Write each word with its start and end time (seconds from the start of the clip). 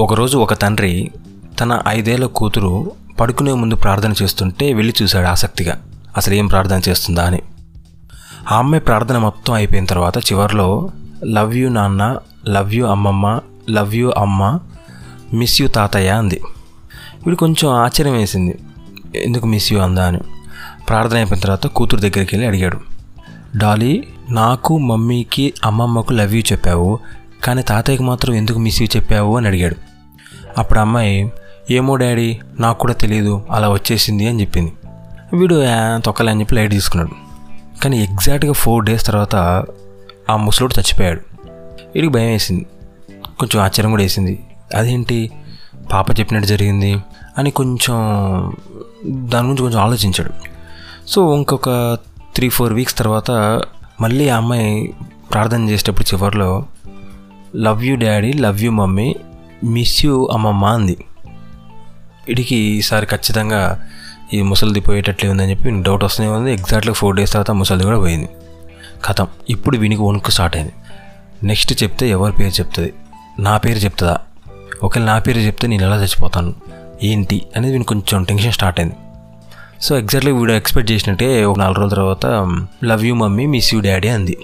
ఒకరోజు 0.00 0.38
ఒక 0.38 0.54
తండ్రి 0.54 1.10
తన 1.60 1.82
ఐదేళ్ళ 1.88 2.26
కూతురు 2.26 2.92
పడుకునే 3.20 3.52
ముందు 3.52 3.74
ప్రార్థన 3.74 4.14
చేస్తుంటే 4.22 4.72
వెళ్ళి 4.72 4.94
చూశాడు 5.02 5.26
ఆసక్తిగా. 5.26 5.82
అసలు 6.16 6.34
ఏం 6.34 6.46
ప్రార్థన 6.46 6.80
చేస్తుందా 6.88 7.24
అని. 7.24 7.42
ఆ 8.52 8.58
అమ్మాయి 8.58 8.84
ప్రార్థన 8.84 9.18
మొత్తం 9.18 9.54
అయిపోయిన 9.54 9.84
తర్వాత 9.84 10.18
చివరిలో 10.18 10.90
లవ్ 11.24 11.54
యూ 11.54 11.68
నాన్న 11.68 12.18
లవ్ 12.48 12.74
యూ 12.74 12.86
అమ్మమ్మ 12.86 13.40
లవ్ 13.70 13.94
యూ 13.94 14.10
అమ్మ 14.10 14.58
మిస్ 15.34 15.62
యూ 15.62 15.68
తాతయ్య 15.68 16.08
అంది. 16.08 16.40
వీడు 17.26 17.36
కొంచెం 17.36 17.70
ఆశ్చర్యం 17.72 18.14
వేసింది. 18.14 18.58
ఎందుకు 19.16 19.46
మిస్ 19.46 19.72
యూ 19.72 19.78
అందా 19.78 20.06
అని. 20.06 20.18
ప్రార్థన 20.88 21.16
అయిపోయిన 21.16 21.42
తర్వాత 21.42 21.66
కూతురు 21.66 22.00
దగ్గరికి 22.00 22.36
వెళ్ళి 22.36 22.46
అడిగాడు. 22.46 22.78
డాలీ 23.56 24.04
నాకు 24.30 24.78
మమ్మీకి 24.78 25.54
అమ్మమ్మకు 25.64 26.12
లవ్ 26.12 26.34
యూ 26.34 26.40
చెప్పావు 26.40 26.98
కానీ 27.44 27.62
తాతయ్యకి 27.62 28.02
మాత్రం 28.02 28.34
ఎందుకు 28.34 28.58
మిస్ 28.58 28.82
యూ 28.82 28.88
చెప్పావు 28.96 29.36
అని 29.36 29.46
అడిగాడు. 29.46 29.89
అప్పుడు 30.58 30.78
అమ్మాయి 30.78 31.32
ఏమో 31.70 31.96
డాడీ 31.96 32.38
నాకు 32.60 32.78
కూడా 32.78 32.92
తెలియదు 32.92 33.46
అలా 33.50 33.68
వచ్చేసింది 33.68 34.28
అని 34.28 34.40
చెప్పింది. 34.40 34.72
వీడు 35.36 35.62
తొక్కలే 36.04 36.30
అని 36.30 36.40
చెప్పి 36.40 36.54
లైట్ 36.54 36.72
తీసుకున్నాడు. 36.72 37.30
కానీ 37.82 38.02
ఎగ్జాక్ట్గా 38.02 38.52
ఫోర్ 38.52 38.84
డేస్ 38.84 39.06
తర్వాత 39.06 39.36
ఆ 40.30 40.36
ముసలోడు 40.36 40.74
చచ్చిపోయాడు. 40.74 41.20
వీడికి 41.94 42.12
భయం 42.12 42.28
వేసింది. 42.28 42.66
కొంచెం 43.38 43.62
ఆశ్చర్యం 43.62 43.90
కూడా 43.90 44.02
వేసింది. 44.02 44.40
అదేంటి? 44.74 45.30
పాప 45.92 46.10
చెప్పినట్టు 46.20 46.48
జరిగింది 46.48 46.96
అని 47.38 47.50
కొంచెం 47.50 47.96
దాని 49.06 49.46
గురించి 49.46 49.62
కొంచెం 49.62 49.80
ఆలోచించాడు. 49.80 50.30
సో 51.08 51.36
ఇంకొక 51.36 51.98
త్రీ 52.34 52.48
ఫోర్ 52.48 52.72
వీక్స్ 52.72 52.98
తర్వాత 52.98 53.30
మళ్ళీ 54.00 54.28
ఆ 54.28 54.36
అమ్మాయి 54.36 54.94
ప్రార్థన 55.32 55.68
చేసేటప్పుడు 55.68 56.14
చివరిలో 56.14 56.64
love 57.56 57.84
you 57.84 57.96
daddy 57.96 58.32
love 58.32 58.60
you 58.60 58.70
mummy 58.70 59.14
miss 59.64 60.04
you 60.04 60.28
అమ్మమ్మ 60.32 60.64
అంది. 60.64 60.96
వీడికి 62.28 62.56
ఈసారి 62.56 63.06
ఖచ్చితంగా 63.06 63.86
ఈ 64.34 64.42
ముసలిది 64.42 64.80
పోయేటట్లే 64.80 65.30
ఉందని 65.30 65.50
చెప్పి 65.50 65.82
డౌట్ 65.82 66.04
వస్తూనే 66.04 66.28
ఉంది. 66.28 66.52
ఎగ్జాక్ట్గా 66.52 66.94
ఫోర్ 66.94 67.16
డేస్ 67.16 67.32
తర్వాత 67.32 67.50
ముసలిది 67.50 67.84
కూడా 67.84 67.98
పోయింది. 67.98 68.28
కథం. 69.04 69.26
ఇప్పుడు 69.50 69.78
వీనికి 69.78 70.02
వణుకు 70.02 70.30
స్టార్ట్ 70.30 70.56
అయింది. 70.56 70.72
నెక్స్ట్ 71.42 71.82
చెప్తే 71.82 72.08
ఎవరి 72.08 72.32
పేరు 72.32 72.54
చెప్తుంది? 72.54 72.92
నా 73.38 73.56
పేరు 73.56 73.78
చెప్తుందా? 73.78 74.18
ఒకవేళ 74.82 75.06
నా 75.06 75.18
పేరు 75.18 75.38
చెప్తే 75.38 75.66
నేను 75.66 75.84
ఎలా 75.84 75.96
చచ్చిపోతాను? 75.96 76.54
ఏంటి? 77.02 77.42
అనేది 77.56 77.72
వీనికి 77.72 77.88
కొంచెం 77.88 78.24
టెన్షన్ 78.24 78.52
స్టార్ట్ 78.52 78.80
అయింది. 78.80 78.94
సో 79.82 79.98
ఎగ్జాక్ట్లీ 79.98 80.32
వీడు 80.32 80.52
ఎక్స్పెక్ట్ 80.52 80.92
చేసినట్టే 80.92 81.44
ఒక 81.44 81.58
నాలుగు 81.58 81.80
రోజుల 81.80 81.88
తర్వాత 81.88 82.26
love 82.84 83.04
you 83.04 83.14
mummy 83.14 83.46
miss 83.46 83.74
you 83.74 83.80
daddy 83.80 84.08
అంది. 84.08 84.38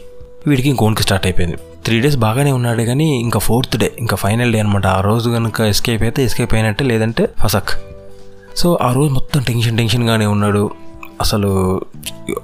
వీడికి 0.47 0.69
ఇంకొనికి 0.69 1.03
స్టార్ట్ 1.03 1.27
అయిపోయింది. 1.27 1.57
త్రీ 1.87 2.01
డేస్ 2.01 2.17
బాగానే 2.17 2.53
ఉన్నాడు 2.53 2.83
కానీ 2.83 3.21
ఇంకా 3.21 3.39
ఫోర్త్ 3.39 3.77
డే 3.77 3.93
ఇంకా 3.99 4.17
ఫైనల్ 4.17 4.53
డే 4.53 4.61
అనమాట 4.61 4.87
ఆ 4.87 5.01
రోజు 5.01 5.31
కనుక 5.31 5.61
ఎస్కేప్ 5.61 6.03
అయితే 6.03 6.25
ఎస్కేప్ 6.25 6.55
అయినట్టే 6.55 6.85
లేదంటే 6.85 7.29
ఫసక్. 7.45 7.71
సో 8.57 8.79
ఆ 8.83 8.93
రోజు 8.93 9.13
మొత్తం 9.13 9.43
టెన్షన్ 9.43 9.77
టెన్షన్గానే 9.77 10.27
ఉన్నాడు. 10.27 10.71
అసలు 11.21 11.81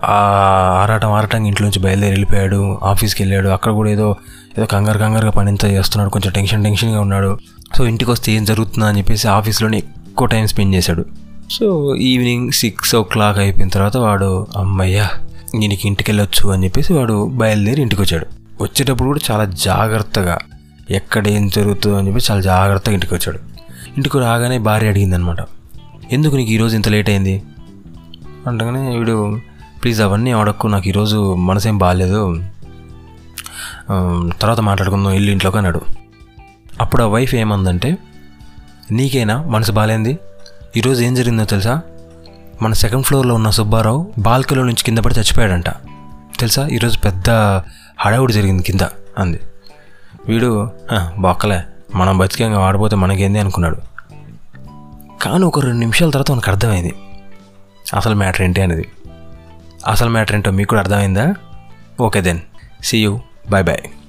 ఆరాటం 0.05 0.83
ఆరాటం 0.83 1.13
ఆరాటంగా 1.13 1.47
ఇంట్లో 1.47 1.67
నుంచి 1.67 1.81
బయలుదేరి 1.81 2.13
వెళ్ళిపోయాడు 2.13 2.79
ఆఫీస్కి 2.83 3.23
వెళ్ళాడు. 3.23 3.49
అక్కడ 3.49 3.73
కూడా 3.73 3.91
ఏదో 3.91 4.17
ఏదో 4.59 4.67
కంగారు 4.67 4.99
కంగారుగా 4.99 5.31
పనింత 5.31 5.65
చేస్తున్నాడు. 5.65 6.11
కొంచెం 6.11 6.33
టెన్షన్ 6.33 6.65
టెన్షన్గా 6.65 7.01
ఉన్నాడు. 7.01 7.39
సో 7.77 7.87
ఇంటికి 7.87 8.11
వస్తే 8.11 8.33
ఏం 8.33 8.45
జరుగుతుందా 8.45 8.87
అని 8.87 8.99
చెప్పేసి 8.99 9.29
ఆఫీస్లోనే 9.29 9.79
ఎక్కువ 9.79 10.29
టైం 10.29 10.47
స్పెండ్ 10.47 10.75
చేశాడు. 10.75 11.05
సో 11.51 11.97
ఈవినింగ్ 11.97 12.51
సిక్స్ 12.51 12.95
ఓ 12.95 13.03
క్లాక్ 13.03 13.39
అయిపోయిన 13.39 13.69
తర్వాత 13.69 13.97
వాడు 13.97 14.47
అమ్మయ్యా 14.57 15.11
దీనికి 15.61 15.89
ఇంటికి 15.89 16.11
వెళ్ళొచ్చు 16.11 16.51
అని 16.51 16.65
చెప్పేసి 16.65 16.93
వాడు 16.93 17.27
బయలుదేరి 17.27 17.83
ఇంటికి 17.83 18.03
వచ్చాడు 18.03 18.42
వచ్చేటప్పుడు 18.63 19.09
కూడా 19.09 19.21
చాలా 19.31 19.45
జాగ్రత్తగా 19.45 20.39
ఎక్కడ 20.91 21.25
ఏం 21.29 21.49
జరుగుతుందో 21.49 21.97
అని 21.99 22.09
చెప్పి 22.09 22.21
చాలా 22.31 22.41
జాగ్రత్తగా 22.41 22.93
ఇంటికి 22.95 23.15
వచ్చాడు. 23.15 23.39
ఇంటికి 23.97 24.19
రాగానే 24.19 24.59
భార్య 24.59 24.89
అడిగింది 24.89 25.15
అనమాట 25.15 25.41
ఎందుకు 26.13 26.35
నీకు 26.37 26.51
ఈరోజు 26.51 26.75
ఇంత 26.77 26.89
లేట్ 26.89 27.11
అయింది? 27.11 27.35
అంటగానే 28.47 28.97
వీడు 28.97 29.17
ప్లీజ్ 29.83 30.01
అవన్నీ 30.03 30.33
అడక్కు 30.33 30.67
నాకు 30.75 30.89
ఈరోజు 30.89 31.19
మనసేం 31.49 31.77
బాగాలేదు 31.79 32.21
తర్వాత 34.41 34.61
మాట్లాడుకుందాం 34.61 35.13
ఇల్లు 35.13 35.31
ఇంట్లోకి 35.31 35.57
అన్నాడు. 35.57 35.81
అప్పుడు 36.81 37.03
ఆ 37.03 37.07
వైఫ్ 37.07 37.35
ఏమందంటే 37.35 37.91
నీకేనా? 38.93 39.37
మనసు 39.55 39.73
బాగాలేంది 39.73 40.13
ఈరోజు 40.77 41.01
ఏం 41.03 41.15
జరిగిందో 41.15 41.45
తెలుసా? 41.45 41.81
మన 42.63 42.73
సెకండ్ 42.73 43.07
ఫ్లోర్లో 43.07 43.35
ఉన్న 43.35 43.51
సుబ్బారావు 43.51 44.01
బాల్కనీలో 44.19 44.65
నుంచి 44.67 44.85
కింద 44.85 44.99
పడి 44.99 45.15
చచ్చిపోయాడంట. 45.15 45.69
తెలుసా? 46.43 46.67
ఈరోజు 46.67 46.99
పెద్ద 46.99 47.31
హడావుడి 48.01 48.33
జరిగింది 48.33 48.63
కింద 48.63 48.81
అంది. 49.19 49.41
వీడు 50.29 50.71
బొక్కలే 51.19 51.63
మనం 51.95 52.19
బతికంగా 52.19 52.59
వాడిపోతే 52.59 52.97
మనకేంది? 52.97 53.39
అనుకున్నాడు. 53.39 53.77
కానీ 55.23 55.45
ఒక 55.45 55.61
రెండు 55.61 55.79
నిమిషాల 55.79 56.11
తర్వాత 56.11 56.33
మనకు 56.33 56.51
అర్థమైంది. 56.51 56.95
అసలు 57.97 58.15
మ్యాటర్ 58.15 58.43
ఏంటి 58.43 58.63
అనేది. 58.63 58.89
అసలు 59.87 60.11
మ్యాటర్ 60.11 60.37
ఏంటో 60.37 60.51
మీకు 60.51 60.69
కూడా 60.69 60.81
అర్థమైందా? 60.81 61.35
Okay 62.01 62.21
then. 62.21 62.41
See 62.85 62.99
you 63.05 63.21
bye 63.51 63.65
bye 63.65 64.02